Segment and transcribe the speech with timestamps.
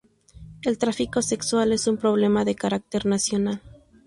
[0.63, 3.61] El tráfico sexual es un problema de carácter nacional.